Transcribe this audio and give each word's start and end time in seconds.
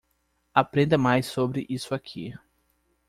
Aprenda 0.55 0.97
mais 0.97 1.27
sobre 1.27 1.67
isso 1.69 1.93
aqui. 1.93 2.33